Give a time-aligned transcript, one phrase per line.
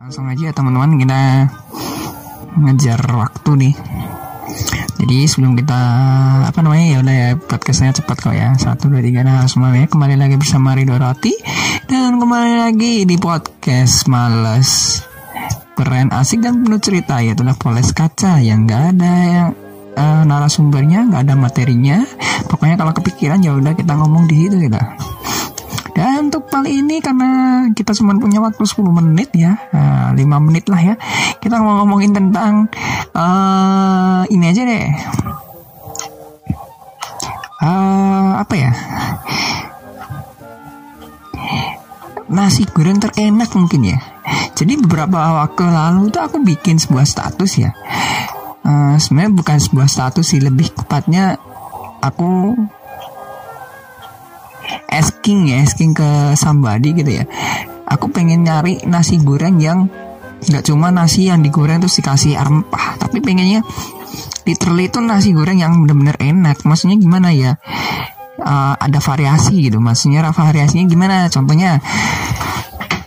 [0.00, 1.20] Langsung aja teman-teman kita
[2.64, 3.74] ngejar waktu nih.
[5.04, 5.80] Jadi sebelum kita
[6.48, 8.56] apa namanya ya udah ya podcastnya cepat kok ya.
[8.56, 11.36] Satu dua tiga nah semuanya kembali lagi bersama Ridho Roti.
[11.84, 15.04] Dan kembali lagi di podcast males
[15.76, 17.20] keren asik dan penuh cerita.
[17.20, 19.48] Ya itulah poles kaca yang gak ada yang
[19.92, 22.00] uh, narasumbernya nggak ada materinya.
[22.48, 24.80] Pokoknya kalau kepikiran ya udah kita ngomong di situ gitu
[25.94, 30.70] dan untuk kali ini karena kita cuma punya waktu 10 menit ya, uh, 5 menit
[30.70, 30.94] lah ya.
[31.42, 32.70] Kita mau ngomongin tentang
[33.14, 34.86] uh, ini aja deh.
[37.60, 38.72] Uh, apa ya?
[42.30, 43.98] Nasi goreng terenak mungkin ya.
[44.54, 47.74] Jadi beberapa waktu lalu tuh aku bikin sebuah status ya.
[48.60, 51.40] Uh, sebenarnya bukan sebuah status sih, lebih tepatnya
[52.00, 52.54] aku
[55.00, 57.24] asking ya asking ke somebody gitu ya.
[57.88, 59.88] Aku pengen nyari nasi goreng yang
[60.40, 63.60] nggak cuma nasi yang digoreng terus dikasih rempah tapi pengennya
[64.48, 66.62] literally itu nasi goreng yang bener-bener enak.
[66.62, 67.56] Maksudnya gimana ya?
[68.40, 69.80] Uh, ada variasi gitu.
[69.80, 71.28] Maksudnya variasinya gimana?
[71.28, 71.76] Contohnya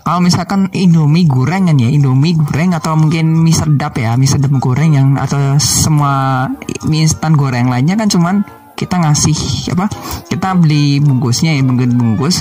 [0.04, 4.52] kalau misalkan Indomie goreng kan ya Indomie goreng atau mungkin mie sedap ya mie sedap
[4.60, 6.46] goreng yang atau semua
[6.84, 8.44] mie instan goreng lainnya kan cuman
[8.74, 9.38] kita ngasih
[9.74, 9.86] apa
[10.28, 12.36] kita beli bungkusnya ya bungkus bungkus.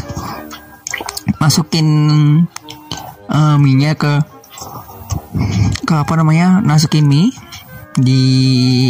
[1.39, 1.87] Masukin
[3.31, 4.13] uh, minyak ke
[5.87, 7.31] ke apa namanya masukin mie.
[7.93, 8.25] Di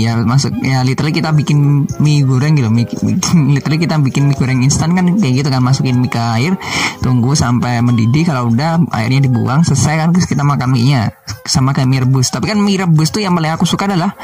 [0.07, 2.71] ya masuk ya literally kita bikin mie goreng gitu.
[2.71, 2.87] Mie,
[3.59, 5.59] literally kita bikin mie goreng instan kan kayak gitu kan.
[5.59, 6.55] Masukin mie ke air
[7.03, 8.23] tunggu sampai mendidih.
[8.23, 11.01] Kalau udah airnya dibuang selesai kan terus kita makan mie nya
[11.43, 12.31] sama kayak mie rebus.
[12.31, 14.15] Tapi kan mie rebus tuh yang paling aku suka adalah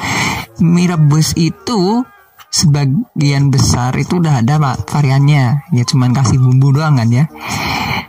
[0.63, 2.07] mie rebus itu
[2.49, 5.69] sebagian besar itu udah ada pak variannya.
[5.73, 7.29] Ya cuman kasih bumbu doang kan ya.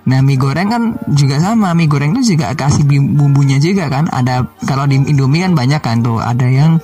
[0.10, 1.76] Nah mie goreng kan juga sama.
[1.78, 4.10] Mie goreng itu juga kasih bumbunya juga kan.
[4.10, 6.18] Ada kalau di Indomie kan banyak kan tuh.
[6.18, 6.82] Ada yang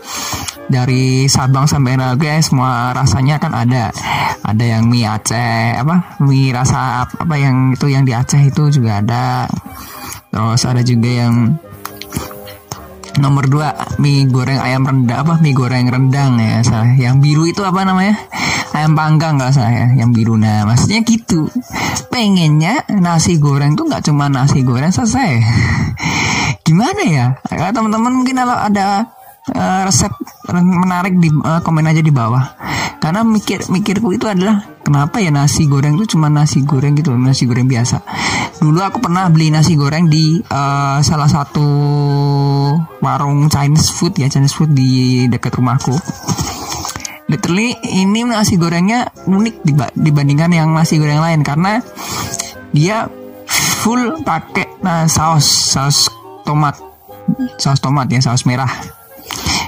[0.65, 3.89] dari Sabang sampai Merauke semua rasanya kan ada.
[4.45, 9.01] Ada yang mie Aceh apa mie rasa apa yang itu yang di Aceh itu juga
[9.01, 9.49] ada.
[10.29, 11.55] Terus ada juga yang
[13.15, 16.91] Nomor dua mie goreng ayam rendang apa mie goreng rendang ya salah.
[16.99, 18.19] Yang biru itu apa namanya?
[18.75, 20.35] Ayam panggang nggak salah ya, yang biru.
[20.35, 21.47] Nah maksudnya gitu.
[22.11, 25.31] Pengennya nasi goreng tuh nggak cuma nasi goreng selesai.
[26.67, 27.25] Gimana ya?
[27.45, 29.14] Kalau teman-teman mungkin kalau ada
[29.53, 30.09] uh, resep
[30.55, 32.43] menarik di uh, komen aja di bawah.
[32.97, 37.45] Karena mikir mikirku itu adalah kenapa ya nasi goreng itu cuma nasi goreng gitu, nasi
[37.45, 38.01] goreng biasa.
[38.57, 41.67] Dulu aku pernah beli nasi goreng di uh, salah satu
[43.05, 45.93] warung Chinese food ya, Chinese food di dekat rumahku.
[47.29, 49.65] Literally ini nasi gorengnya unik
[49.97, 51.81] dibandingkan yang nasi goreng lain karena
[52.73, 53.09] dia
[53.85, 56.09] full pakai nah, saus saus
[56.41, 56.77] tomat
[57.57, 58.69] saus tomat ya saus merah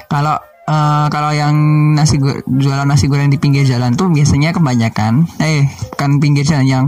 [0.07, 0.35] kalau
[0.67, 1.55] uh, kalau yang
[1.95, 6.83] nasi jualan nasi goreng di pinggir jalan tuh biasanya kebanyakan eh kan pinggir jalan yang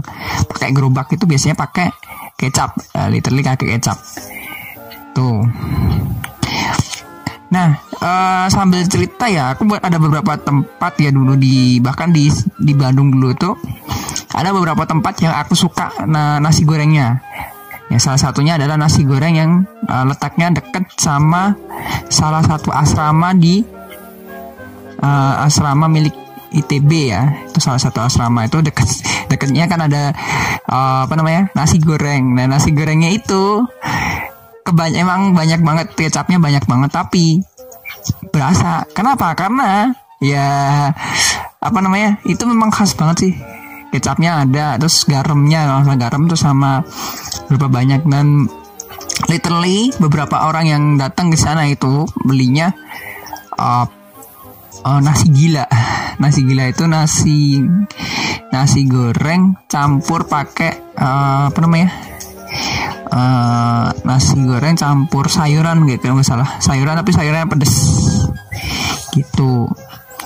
[0.48, 1.92] pakai gerobak itu biasanya pakai
[2.40, 4.00] kecap, uh, literally pakai kecap.
[5.12, 5.44] Tuh.
[7.50, 12.30] Nah, uh, sambil cerita ya, aku buat ada beberapa tempat ya dulu di bahkan di
[12.62, 13.54] di Bandung dulu tuh
[14.32, 17.20] ada beberapa tempat yang aku suka nah, nasi gorengnya.
[17.90, 19.52] Ya salah satunya adalah nasi goreng yang
[19.90, 21.58] uh, letaknya deket sama
[22.14, 23.66] salah satu asrama di
[25.02, 26.14] uh, asrama milik
[26.54, 27.50] ITB ya.
[27.50, 28.86] Itu salah satu asrama itu deket
[29.34, 30.14] deketnya kan ada
[30.70, 32.38] uh, apa namanya nasi goreng.
[32.38, 33.66] Nah nasi gorengnya itu
[34.62, 37.42] kebanyak emang banyak banget kecapnya banyak banget tapi
[38.30, 38.86] berasa.
[38.94, 39.34] Kenapa?
[39.34, 39.90] Karena
[40.22, 40.48] ya
[41.60, 43.34] apa namanya itu memang khas banget sih
[43.90, 46.86] kecapnya ada terus garamnya kalau garam tuh sama
[47.50, 48.46] berapa banyak dan
[49.28, 52.72] literally beberapa orang yang datang ke sana itu belinya
[53.58, 53.86] uh,
[54.86, 55.66] uh, nasi gila.
[56.20, 57.64] Nasi gila itu nasi
[58.52, 61.96] nasi goreng campur pakai uh, apa namanya?
[63.08, 66.60] Uh, nasi goreng campur sayuran gitu nggak salah.
[66.60, 67.76] Sayuran tapi sayurannya pedes.
[69.16, 69.72] Gitu.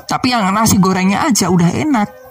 [0.10, 2.23] Tapi yang nasi gorengnya aja udah enak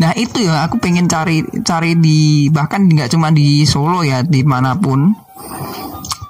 [0.00, 4.42] Nah itu ya aku pengen cari cari di bahkan nggak cuma di Solo ya di
[4.42, 5.12] mana pun.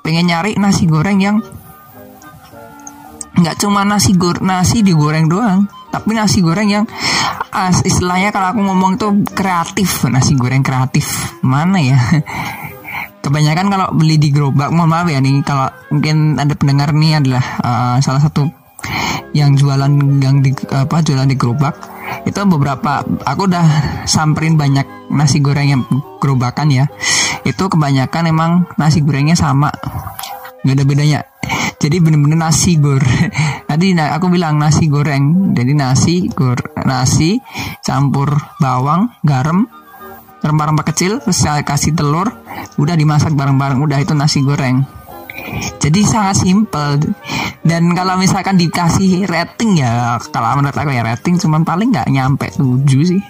[0.03, 1.39] Pengen nyari nasi goreng yang
[3.33, 6.85] nggak cuma nasi gor nasi digoreng doang tapi nasi goreng yang
[7.53, 11.37] as istilahnya kalau aku ngomong itu kreatif nasi goreng kreatif.
[11.45, 11.99] Mana ya?
[13.23, 17.45] Kebanyakan kalau beli di gerobak mohon maaf ya nih kalau mungkin ada pendengar nih adalah
[17.63, 18.51] uh, salah satu
[19.31, 21.92] yang jualan yang di apa jualan di gerobak
[22.23, 23.67] itu beberapa aku udah
[24.07, 25.83] samperin banyak nasi goreng yang
[26.23, 26.85] gerobakan ya.
[27.43, 29.69] Itu kebanyakan emang nasi gorengnya sama.
[30.63, 31.21] Nggak ada bedanya.
[31.83, 33.03] Jadi bener-bener nasi gor
[33.71, 35.51] tadi aku bilang nasi goreng.
[35.51, 37.43] Jadi nasi gor nasi
[37.83, 38.31] campur
[38.63, 39.67] bawang garam
[40.43, 42.31] rempah-rempah kecil terus kasih telur
[42.79, 43.83] udah dimasak bareng-bareng.
[43.83, 45.02] Udah itu nasi goreng
[45.83, 47.01] jadi sangat simpel.
[47.63, 52.47] Dan kalau misalkan dikasih rating ya kalau menurut aku ya rating cuman paling nggak nyampe
[52.55, 53.23] 7 sih.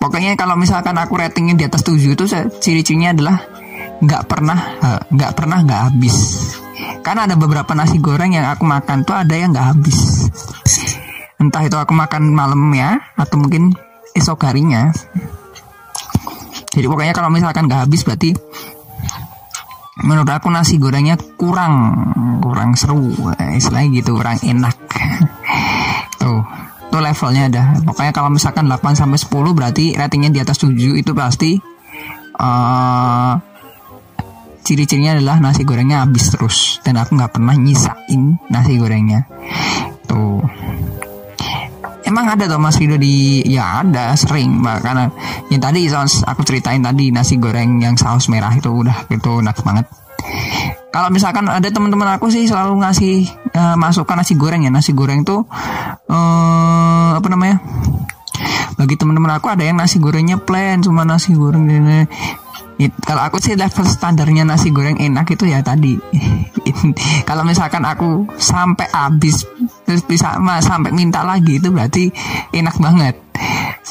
[0.00, 2.24] Pokoknya kalau misalkan aku ratingnya di atas 7 itu
[2.58, 3.36] ciri-cirinya adalah
[4.02, 4.58] nggak pernah
[5.12, 6.16] nggak pernah nggak habis.
[7.02, 10.28] Karena ada beberapa nasi goreng yang aku makan tuh ada yang nggak habis.
[11.38, 13.74] Entah itu aku makan malam ya atau mungkin
[14.14, 14.94] esok harinya
[16.72, 18.32] jadi pokoknya kalau misalkan nggak habis berarti
[20.00, 21.92] menurut aku nasi gorengnya kurang
[22.40, 23.12] kurang seru.
[23.52, 24.76] Istilahnya gitu kurang enak.
[26.20, 26.40] Tuh
[26.92, 27.64] tuh levelnya ada.
[27.80, 31.56] Pokoknya kalau misalkan 8 sampai 10 berarti ratingnya di atas 7 itu pasti
[32.36, 33.32] uh,
[34.60, 36.80] ciri-cirinya adalah nasi gorengnya habis terus.
[36.84, 39.24] Dan aku nggak pernah nyisain nasi gorengnya.
[40.04, 40.44] Tuh
[42.12, 44.60] emang ada tuh Mas Rido di ya ada sering.
[44.60, 45.08] Karena
[45.48, 49.88] yang tadi aku ceritain tadi nasi goreng yang saus merah itu udah itu enak banget.
[50.92, 53.24] Kalau misalkan ada teman-teman aku sih selalu ngasih
[53.56, 54.70] uh, masukkan nasi goreng ya.
[54.70, 55.48] Nasi goreng tuh
[56.12, 57.64] uh, apa namanya
[58.76, 62.04] bagi teman-teman aku ada yang nasi gorengnya plain cuma nasi goreng ini.
[63.06, 65.94] Kalau aku sih level standarnya nasi goreng enak itu ya tadi.
[67.28, 69.46] Kalau misalkan aku sampai habis
[69.92, 72.08] terus bisa sampai minta lagi itu berarti
[72.48, 73.14] enak banget.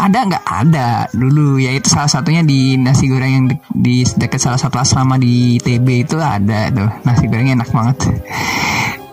[0.01, 0.43] Ada nggak?
[0.49, 4.81] Ada dulu ya itu salah satunya di nasi goreng yang di, di dekat salah satu
[4.81, 6.89] asrama di TB itu ada tuh.
[7.05, 7.97] Nasi goreng enak banget.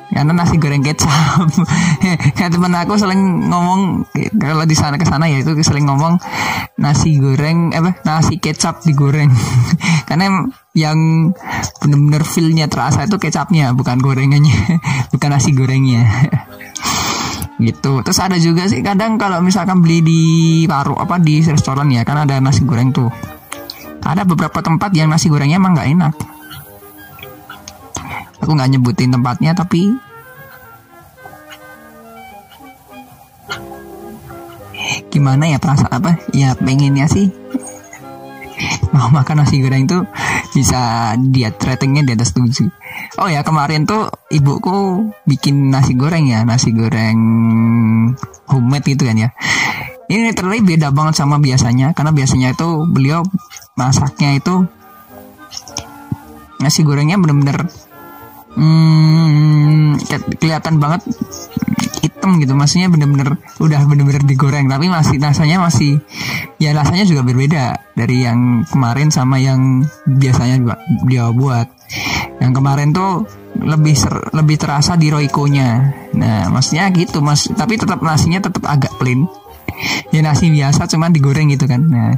[0.09, 1.45] Karena nasi goreng kecap.
[2.41, 4.09] Ya temen aku sering ngomong
[4.39, 6.17] kalau di sana ke sana ya itu sering ngomong
[6.79, 9.29] nasi goreng apa nasi kecap digoreng.
[10.09, 11.31] Karena yang
[11.83, 14.79] bener-bener feelnya terasa itu kecapnya bukan gorengannya
[15.13, 16.07] bukan nasi gorengnya
[17.59, 18.01] gitu.
[18.07, 20.23] Terus ada juga sih kadang kalau misalkan beli di
[20.65, 23.11] paru apa di restoran ya kan ada nasi goreng tuh.
[24.03, 26.15] Ada beberapa tempat yang nasi gorengnya emang nggak enak.
[28.41, 29.91] Aku nggak nyebutin tempatnya tapi
[35.09, 37.33] gimana ya perasaan apa ya pengennya sih
[38.93, 39.99] mau makan nasi goreng itu
[40.53, 42.71] bisa diet ratingnya di atas 7
[43.19, 47.19] oh ya kemarin tuh ibuku bikin nasi goreng ya nasi goreng
[48.47, 49.31] homemade gitu kan ya.
[50.09, 53.21] Ini terlihat beda banget sama biasanya karena biasanya itu beliau
[53.77, 54.65] masaknya itu
[56.63, 57.69] nasi gorengnya bener-bener
[58.57, 60.01] hmm,
[60.41, 61.05] kelihatan banget
[62.01, 62.57] hitam gitu.
[62.57, 66.01] Maksudnya bener-bener udah bener-bener digoreng tapi masih rasanya masih
[66.57, 71.69] ya rasanya juga berbeda dari yang kemarin sama yang biasanya dia buat
[72.39, 73.27] yang kemarin tuh
[73.59, 77.51] lebih ser, lebih terasa di roikonya nah maksudnya gitu mas.
[77.51, 79.27] Tapi tetap nasinya tetap agak plain.
[80.11, 81.79] Ya nasi biasa cuman digoreng gitu kan.
[81.79, 82.11] Nah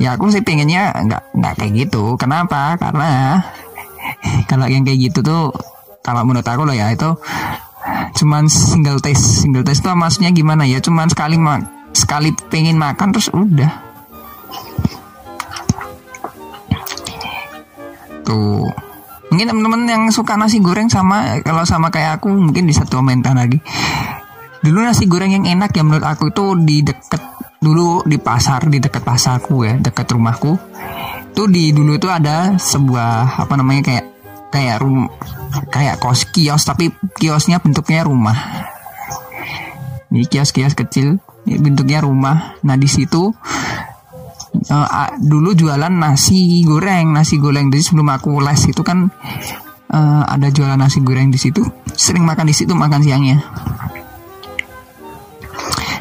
[0.00, 2.16] ya aku sih pengennya nggak nggak kayak gitu.
[2.16, 2.80] Kenapa?
[2.80, 3.36] Karena
[4.50, 5.52] kalau yang kayak gitu tuh
[6.00, 7.10] kalau menurut aku loh ya itu
[8.16, 10.80] cuman single taste single taste tuh maksudnya gimana ya?
[10.80, 13.72] Cuman sekali mak sekali pengen makan terus udah.
[18.24, 18.72] Tuh
[19.30, 23.62] mungkin teman-teman yang suka nasi goreng sama kalau sama kayak aku mungkin bisa komentar lagi.
[24.60, 27.22] Dulu nasi goreng yang enak ya menurut aku itu di deket
[27.60, 30.52] dulu di pasar di dekat pasarku ya dekat rumahku.
[31.30, 34.04] Tuh di dulu itu ada sebuah apa namanya kayak
[34.50, 35.06] kayak rum
[35.70, 38.36] kayak kos kios tapi kiosnya bentuknya rumah.
[40.10, 42.58] Ini kios-kios kecil ini bentuknya rumah.
[42.66, 43.30] Nah di situ
[44.70, 44.86] uh,
[45.18, 49.10] dulu jualan nasi goreng nasi goreng jadi sebelum aku les itu kan
[49.90, 51.60] uh, ada jualan nasi goreng di situ.
[51.92, 53.42] Sering makan di situ makan siangnya.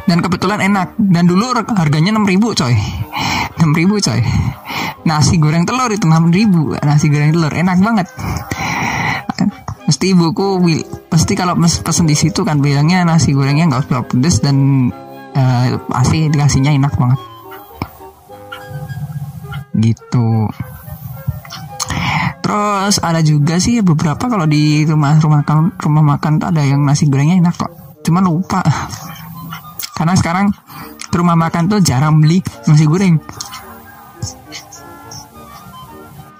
[0.05, 0.97] Dan kebetulan enak.
[0.97, 2.75] Dan dulu harganya 6000 coy.
[3.61, 4.21] 6000 coy.
[5.05, 6.73] Nasi goreng telur itu enam ribu.
[6.81, 8.07] Nasi goreng telur enak banget.
[9.89, 10.61] Mesti ibuku
[11.09, 14.89] pasti kalau pesen di situ kan bilangnya nasi gorengnya nggak usah pedes dan
[15.33, 17.17] uh, pasti dikasihnya enak banget
[19.81, 20.48] gitu.
[22.39, 26.81] Terus ada juga sih beberapa kalau di rumah rumah makan rumah makan tuh ada yang
[26.81, 27.71] nasi gorengnya enak kok.
[28.01, 28.63] Cuman lupa.
[29.98, 30.50] Karena sekarang
[31.13, 33.19] rumah makan tuh jarang beli nasi goreng.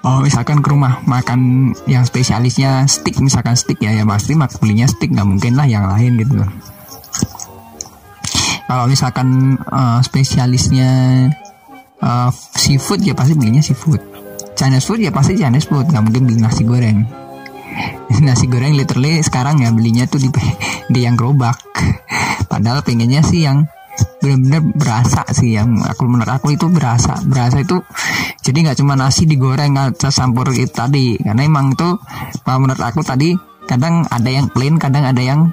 [0.00, 4.88] Oh misalkan ke rumah makan yang spesialisnya stick misalkan stick ya ya pasti mak belinya
[4.88, 6.40] stick nggak mungkin lah yang lain gitu.
[8.64, 10.90] Kalau misalkan uh, spesialisnya
[12.04, 14.00] uh, seafood ya pasti belinya seafood.
[14.56, 15.88] Chinese food ya pasti Chinese food.
[15.88, 16.98] Nggak mungkin beli nasi goreng.
[18.26, 20.28] Nasi goreng literally sekarang ya belinya tuh di
[20.92, 21.56] di yang gerobak.
[22.50, 23.64] Padahal pengennya sih yang
[24.20, 27.16] benar-benar berasa sih yang aku menurut aku itu berasa.
[27.24, 27.80] Berasa itu
[28.44, 31.16] jadi nggak cuma nasi digoreng nggak campur itu tadi.
[31.16, 31.96] Karena emang itu
[32.44, 33.32] menurut aku tadi
[33.64, 35.48] kadang ada yang plain kadang ada yang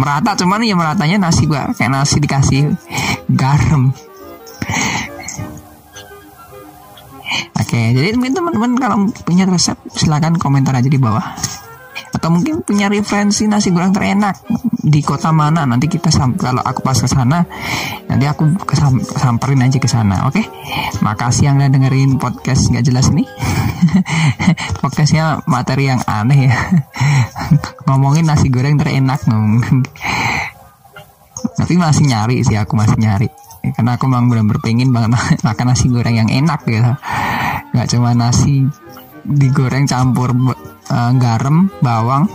[0.00, 0.34] merata.
[0.34, 2.74] Cuman ya meratanya nasi gua kayak nasi dikasih
[3.30, 3.94] garam
[7.72, 11.24] Oke, jadi mungkin teman-teman kalau punya resep silahkan komentar aja di bawah.
[12.12, 14.44] Atau mungkin punya referensi nasi goreng terenak
[14.84, 17.40] di kota mana nanti kita kalau aku pas ke sana
[18.12, 18.44] nanti aku
[19.16, 20.28] samperin aja ke sana.
[20.28, 20.44] Oke,
[21.00, 23.24] makasih yang udah dengerin podcast nggak jelas ini.
[24.84, 26.56] Podcastnya materi yang aneh ya.
[27.88, 29.80] Ngomongin nasi goreng terenak ngomong.
[31.56, 35.14] Tapi masih nyari sih aku masih nyari karena aku memang benar-benar pengen banget
[35.46, 36.92] makan nasi goreng yang enak gitu
[37.72, 38.68] nggak cuma nasi
[39.24, 40.32] digoreng campur
[40.92, 42.28] uh, garam bawang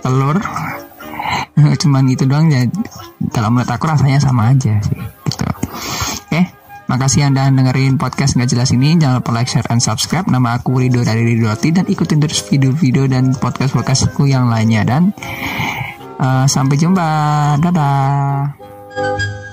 [0.00, 0.38] telur.
[1.56, 2.68] Cuman itu doang ya
[3.32, 5.44] kalau menurut aku rasanya sama aja sih gitu.
[6.28, 6.40] Oke
[6.86, 8.94] makasih anda dengerin podcast nggak jelas ini.
[9.00, 10.28] Jangan lupa like share and subscribe.
[10.28, 14.86] Nama aku Rido dari Ridoti dan ikutin terus video-video dan podcast podcastku yang lainnya.
[14.86, 15.10] Dan
[16.20, 17.08] uh, sampai jumpa.
[17.58, 19.45] Dadah